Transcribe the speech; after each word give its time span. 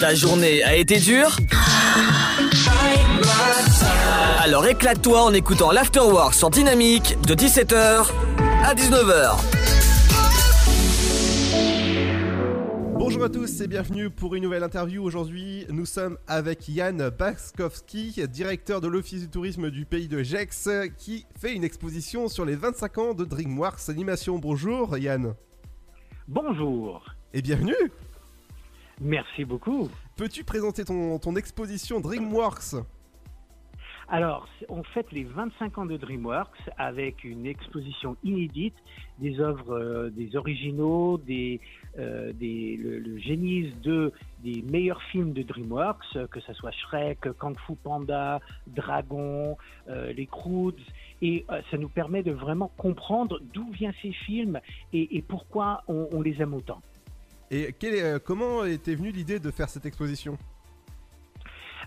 Ta 0.00 0.14
journée 0.14 0.62
a 0.62 0.76
été 0.76 0.98
dure 0.98 1.36
Alors 4.38 4.66
éclate-toi 4.66 5.22
en 5.22 5.32
écoutant 5.32 5.72
l'Afterwork 5.72 6.34
sur 6.34 6.50
Dynamique 6.50 7.16
de 7.26 7.34
17h 7.34 8.06
à 8.64 8.74
19h. 8.74 9.36
Bonjour 12.94 13.24
à 13.24 13.28
tous 13.28 13.60
et 13.60 13.66
bienvenue 13.66 14.10
pour 14.10 14.34
une 14.34 14.44
nouvelle 14.44 14.62
interview. 14.62 15.02
Aujourd'hui, 15.02 15.66
nous 15.70 15.86
sommes 15.86 16.18
avec 16.28 16.68
Yann 16.68 17.10
Baskowski, 17.10 18.22
directeur 18.28 18.80
de 18.80 18.88
l'Office 18.88 19.22
du 19.22 19.28
tourisme 19.28 19.70
du 19.70 19.84
pays 19.84 20.08
de 20.08 20.22
Gex, 20.22 20.68
qui 20.96 21.26
fait 21.40 21.54
une 21.54 21.64
exposition 21.64 22.28
sur 22.28 22.44
les 22.44 22.54
25 22.54 22.98
ans 22.98 23.14
de 23.14 23.24
DreamWorks 23.24 23.88
Animation. 23.88 24.38
Bonjour 24.38 24.96
Yann. 24.96 25.34
Bonjour. 26.28 27.04
Et 27.34 27.42
bienvenue. 27.42 27.74
Merci 29.00 29.44
beaucoup. 29.44 29.88
Peux-tu 30.16 30.44
présenter 30.44 30.84
ton, 30.84 31.18
ton 31.18 31.36
exposition 31.36 32.00
DreamWorks? 32.00 32.74
Alors, 34.10 34.48
on 34.70 34.82
fête 34.84 35.12
les 35.12 35.24
25 35.24 35.76
ans 35.76 35.84
de 35.84 35.98
DreamWorks 35.98 36.70
avec 36.78 37.24
une 37.24 37.44
exposition 37.44 38.16
inédite 38.24 38.74
des 39.18 39.38
œuvres, 39.38 39.78
euh, 39.78 40.08
des 40.08 40.34
originaux, 40.34 41.18
des, 41.18 41.60
euh, 41.98 42.32
des 42.32 42.78
le, 42.78 43.00
le 43.00 43.18
génie 43.18 43.70
de 43.82 44.10
des 44.42 44.62
meilleurs 44.62 45.02
films 45.12 45.34
de 45.34 45.42
DreamWorks, 45.42 46.16
euh, 46.16 46.26
que 46.26 46.40
ce 46.40 46.54
soit 46.54 46.70
Shrek, 46.70 47.28
Kung 47.38 47.54
Fu 47.66 47.74
Panda, 47.74 48.40
Dragon, 48.66 49.58
euh, 49.90 50.10
les 50.14 50.26
Croods, 50.26 50.80
et 51.20 51.44
ça 51.70 51.76
nous 51.76 51.88
permet 51.90 52.22
de 52.22 52.32
vraiment 52.32 52.70
comprendre 52.78 53.40
d'où 53.52 53.70
viennent 53.72 53.92
ces 54.00 54.12
films 54.12 54.58
et, 54.94 55.18
et 55.18 55.20
pourquoi 55.22 55.82
on, 55.86 56.08
on 56.12 56.22
les 56.22 56.40
aime 56.40 56.54
autant. 56.54 56.80
Et 57.50 57.74
euh, 57.84 58.18
comment 58.18 58.64
était 58.64 58.94
venue 58.94 59.10
l'idée 59.10 59.38
de 59.38 59.50
faire 59.50 59.68
cette 59.68 59.86
exposition? 59.86 60.36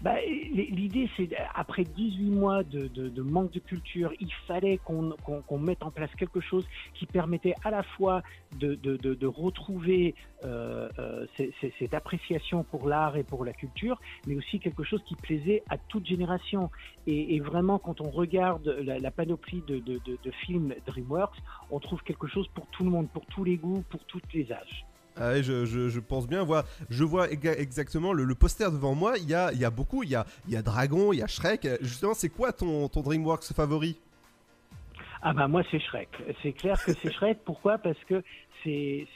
Bah, 0.00 0.14
L'idée, 0.24 1.10
c'est 1.14 1.28
après 1.54 1.84
18 1.84 2.30
mois 2.30 2.62
de, 2.64 3.20
manque 3.20 3.52
de 3.52 3.58
culture, 3.58 4.10
il 4.18 4.32
fallait 4.46 4.78
qu'on 4.78 5.58
mette 5.58 5.82
en 5.82 5.90
place 5.90 6.10
quelque 6.16 6.40
chose 6.40 6.66
qui 6.94 7.04
permettait 7.04 7.54
à 7.64 7.70
la 7.70 7.82
fois 7.82 8.22
de, 8.58 9.26
retrouver 9.26 10.14
euh, 10.44 10.88
euh, 10.98 11.26
cette 11.78 11.92
appréciation 11.92 12.64
pour 12.64 12.88
l'art 12.88 13.18
et 13.18 13.24
pour 13.24 13.44
la 13.44 13.52
culture, 13.52 14.00
mais 14.26 14.36
aussi 14.36 14.58
quelque 14.58 14.84
chose 14.84 15.02
qui 15.04 15.16
plaisait 15.16 15.62
à 15.68 15.76
toute 15.76 16.06
génération. 16.06 16.70
Et, 17.06 17.38
vraiment, 17.40 17.78
quand 17.78 18.00
on 18.00 18.08
regarde 18.08 18.68
la, 18.68 18.98
la 18.98 19.10
panoplie 19.10 19.62
de 19.66 20.30
films 20.46 20.74
DreamWorks, 20.86 21.36
on 21.70 21.78
trouve 21.78 22.02
quelque 22.02 22.26
chose 22.26 22.48
pour 22.54 22.66
tout 22.68 22.84
le 22.84 22.90
monde, 22.90 23.10
pour 23.10 23.26
tous 23.26 23.44
les 23.44 23.58
goûts, 23.58 23.84
pour 23.90 24.02
tous 24.06 24.22
les 24.32 24.50
âges. 24.50 24.86
Ah 25.16 25.28
ouais, 25.30 25.42
je, 25.42 25.64
je- 25.66 25.88
je 25.88 26.00
pense 26.00 26.26
bien. 26.26 26.44
Voilà, 26.44 26.64
je 26.88 27.04
vois 27.04 27.30
exactement 27.30 28.12
le, 28.12 28.24
le 28.24 28.34
poster 28.34 28.70
devant 28.70 28.94
moi. 28.94 29.18
Il 29.18 29.28
y 29.28 29.34
a, 29.34 29.52
il 29.52 29.58
y 29.58 29.64
a 29.64 29.70
beaucoup. 29.70 30.02
Il 30.02 30.10
y 30.10 30.14
a, 30.14 30.24
il 30.48 30.54
y 30.54 30.56
a 30.56 30.62
Dragon, 30.62 31.12
il 31.12 31.18
y 31.18 31.22
a 31.22 31.26
Shrek. 31.26 31.68
Justement, 31.82 32.14
c'est 32.14 32.28
quoi 32.30 32.52
ton, 32.52 32.88
ton 32.88 33.00
DreamWorks 33.02 33.52
favori? 33.54 33.98
Ah 35.22 35.34
bah 35.34 35.48
moi 35.48 35.62
c'est 35.70 35.80
Shrek. 35.80 36.08
C'est 36.42 36.52
clair 36.52 36.82
que 36.82 36.94
c'est 36.94 37.10
Shrek. 37.12 37.40
Pourquoi? 37.44 37.76
Parce 37.76 37.98
que 38.08 38.22
c'est 38.64 39.06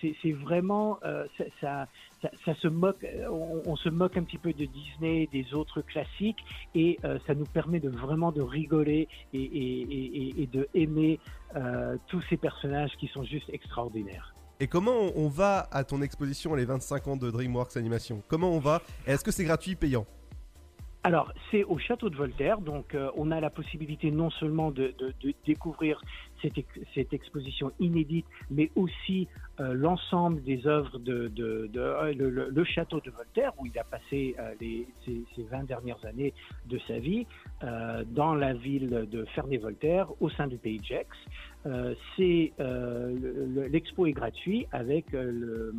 vraiment 0.42 0.98
euh, 1.04 1.24
ça, 1.38 1.44
ça, 1.60 1.88
ça 2.20 2.30
ça 2.44 2.54
se 2.56 2.68
moque. 2.68 3.06
On, 3.30 3.62
on 3.64 3.76
se 3.76 3.88
moque 3.88 4.16
un 4.18 4.22
petit 4.22 4.36
peu 4.36 4.52
de 4.52 4.66
Disney, 4.66 5.28
des 5.32 5.54
autres 5.54 5.80
classiques, 5.80 6.44
et 6.74 6.98
euh, 7.04 7.18
ça 7.26 7.34
nous 7.34 7.46
permet 7.46 7.80
de 7.80 7.88
vraiment 7.88 8.32
de 8.32 8.42
rigoler 8.42 9.08
et 9.32 9.38
et, 9.42 9.80
et, 9.82 10.28
et- 10.28 10.42
et 10.42 10.46
de 10.46 10.68
aimer 10.74 11.20
euh, 11.56 11.96
tous 12.08 12.20
ces 12.28 12.36
personnages 12.36 12.92
qui 12.98 13.06
sont 13.08 13.24
juste 13.24 13.48
extraordinaires. 13.50 14.33
Et 14.64 14.66
comment 14.66 15.12
on, 15.14 15.28
va 15.28 15.68
à 15.72 15.84
ton 15.84 16.00
exposition 16.00 16.54
les 16.54 16.64
25 16.64 17.08
ans 17.08 17.16
de 17.18 17.30
DreamWorks 17.30 17.76
Animation 17.76 18.22
Comment 18.28 18.50
on 18.50 18.60
va 18.60 18.80
Est-ce 19.06 19.22
que 19.22 19.30
c'est 19.30 19.44
gratuit, 19.44 19.76
payant? 19.76 20.06
Alors, 21.06 21.30
c'est 21.50 21.64
au 21.64 21.76
château 21.76 22.08
de 22.08 22.16
Voltaire, 22.16 22.62
donc 22.62 22.94
euh, 22.94 23.10
on 23.14 23.30
a 23.30 23.38
la 23.38 23.50
possibilité 23.50 24.10
non 24.10 24.30
seulement 24.30 24.70
de, 24.70 24.94
de- 24.98 25.12
de 25.20 25.34
découvrir 25.44 26.00
cette, 26.40 26.54
cette 26.94 27.12
exposition 27.12 27.72
inédite, 27.78 28.24
mais 28.50 28.70
aussi 28.74 29.28
euh, 29.60 29.74
l'ensemble 29.74 30.42
des 30.42 30.66
œuvres 30.66 30.98
de, 30.98 31.28
de- 31.28 31.68
euh, 31.78 32.14
le, 32.14 32.30
le- 32.48 32.64
château 32.64 33.00
de 33.00 33.10
Voltaire, 33.10 33.52
où 33.58 33.66
il 33.66 33.78
a 33.78 33.84
passé 33.84 34.34
euh, 34.38 34.54
les, 34.62 34.86
ces, 35.04 35.22
ces 35.36 35.42
20 35.42 35.64
dernières 35.64 36.02
années 36.06 36.32
de 36.64 36.78
sa 36.88 36.98
vie, 36.98 37.26
euh, 37.64 38.02
dans 38.06 38.34
la 38.34 38.54
ville 38.54 39.06
de 39.10 39.26
Ferney-Voltaire, 39.34 40.08
au 40.22 40.30
sein 40.30 40.46
du 40.46 40.56
pays 40.56 40.78
de 40.78 40.84
Gex. 40.84 41.08
L'expo 43.70 44.06
est 44.06 44.12
gratuit 44.12 44.66
avec 44.72 45.12
le- 45.12 45.74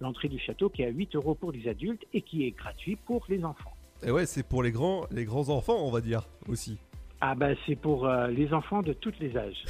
l'entrée 0.00 0.28
du 0.28 0.38
château 0.38 0.70
qui 0.70 0.80
est 0.82 0.86
à 0.86 0.90
8 0.90 1.14
euros 1.16 1.34
pour 1.34 1.52
les 1.52 1.68
adultes 1.68 2.06
et 2.14 2.22
qui 2.22 2.46
est 2.46 2.52
gratuit 2.52 2.96
pour 2.96 3.26
les 3.28 3.44
enfants. 3.44 3.72
Et 4.02 4.10
ouais, 4.10 4.26
c'est 4.26 4.42
pour 4.42 4.62
les 4.62 4.72
grands, 4.72 5.06
les 5.10 5.24
grands 5.24 5.48
enfants, 5.50 5.76
on 5.80 5.90
va 5.90 6.00
dire 6.00 6.26
aussi. 6.48 6.78
Ah 7.22 7.34
ben 7.34 7.54
c'est 7.66 7.76
pour 7.76 8.06
euh, 8.06 8.28
les 8.28 8.50
enfants 8.54 8.80
de 8.80 8.94
tous 8.94 9.12
les 9.20 9.36
âges. 9.36 9.62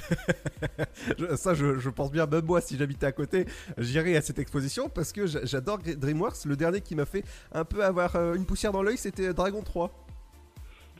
Ça, 1.37 1.53
je, 1.53 1.79
je 1.81 1.91
pense 1.91 2.13
bien, 2.13 2.27
même 2.27 2.45
moi, 2.45 2.61
si 2.61 2.77
j'habitais 2.79 3.07
à 3.07 3.13
côté, 3.13 3.45
j'irais 3.77 4.15
à 4.17 4.23
cette 4.23 4.39
exposition 4.39 4.89
parce 4.89 5.13
que 5.13 5.27
j'a- 5.27 5.45
j'adore 5.45 5.79
DreamWorks. 5.79 6.45
Le 6.45 6.55
dernier 6.55 6.81
qui 6.81 6.95
m'a 6.95 7.07
fait 7.07 7.25
un 7.53 7.65
peu 7.65 7.85
avoir 7.85 8.15
euh, 8.15 8.35
une 8.35 8.47
poussière 8.47 8.71
dans 8.71 8.83
l'œil, 8.85 8.97
c'était 8.99 9.35
Dragon 9.35 9.63
3. 9.63 9.91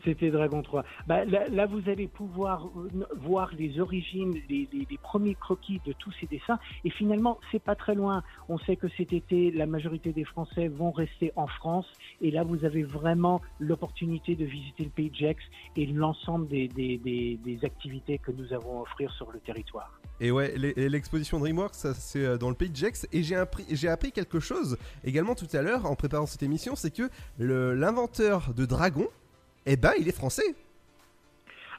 C'était 0.05 0.31
Dragon 0.31 0.63
3. 0.63 0.85
Bah, 1.07 1.25
là, 1.25 1.67
vous 1.67 1.89
allez 1.89 2.07
pouvoir 2.07 2.67
euh, 2.77 3.07
voir 3.17 3.51
les 3.59 3.81
origines, 3.81 4.35
les, 4.49 4.69
premiers 5.03 5.35
croquis 5.35 5.81
de 5.85 5.93
tous 5.93 6.13
ces 6.21 6.27
dessins. 6.27 6.59
Et 6.85 6.91
finalement, 6.91 7.39
c'est 7.51 7.63
pas 7.63 7.75
très 7.75 7.95
loin. 7.95 8.23
On 8.49 8.59
sait 8.59 8.77
que 8.77 8.87
cet 8.97 9.13
été, 9.13 9.51
la 9.51 9.67
majorité 9.67 10.13
des 10.13 10.25
Français 10.25 10.69
vont 10.69 10.91
rester 10.91 11.33
en 11.37 11.47
France. 11.47 11.87
Et 12.21 12.31
là, 12.31 12.45
vous 12.45 12.65
avez 12.65 12.83
vraiment 12.83 13.41
l'opportunité 13.59 14.37
de 14.37 14.45
visiter 14.45 14.85
le 14.85 14.91
pays 14.91 15.11
de 15.11 15.17
Gex 15.17 15.43
et 15.77 15.87
l'ensemble 15.87 16.49
des, 16.49 17.59
activités 17.63 18.19
que 18.19 18.31
nous 18.31 18.53
avons 18.53 18.79
à 18.79 18.83
offrir 18.83 19.13
sur 19.13 19.31
le 19.33 19.41
territoire. 19.41 20.01
Et 20.21 20.31
ouais, 20.31 20.55
l'exposition 20.77 21.39
DreamWorks, 21.39 21.75
c'est 21.75 22.25
euh, 22.25 22.37
dans 22.37 22.51
le 22.51 22.55
pays 22.55 22.69
de 22.71 22.77
Gex. 22.77 23.07
Et 23.13 23.23
j'ai 23.23 23.37
appris, 23.37 24.13
quelque 24.13 24.41
chose 24.41 24.77
également 25.05 25.35
tout 25.35 25.49
à 25.53 25.63
l'heure 25.63 25.87
en 25.87 25.95
préparant 25.95 26.27
cette 26.27 26.43
émission, 26.43 26.77
c'est 26.77 26.95
que 26.95 27.09
l'inventeur 27.39 28.53
de 28.55 28.67
Dragon, 28.67 29.09
eh 29.67 29.77
ben, 29.77 29.93
il 29.99 30.09
est 30.09 30.17
français. 30.17 30.55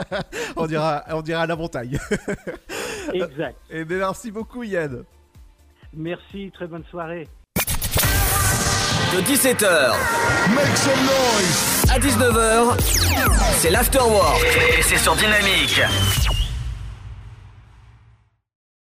on 0.56 0.68
dira 0.68 1.02
on 1.10 1.20
dira 1.20 1.42
à 1.42 1.46
la 1.48 1.56
montagne. 1.56 1.98
Exact. 3.12 3.56
Et 3.70 3.84
ben 3.84 3.98
merci 3.98 4.30
beaucoup 4.30 4.62
Yann. 4.62 5.02
Merci, 5.92 6.52
très 6.54 6.68
bonne 6.68 6.84
soirée. 6.84 7.26
De 7.56 9.20
17h 9.20 9.66
à 11.90 11.98
19h, 11.98 12.78
c'est 13.56 13.70
l'Afterwork. 13.70 14.44
Et 14.78 14.82
c'est 14.82 14.98
sur 14.98 15.16
Dynamique. 15.16 15.80